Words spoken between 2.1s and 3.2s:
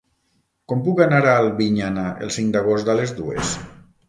el cinc d'agost a les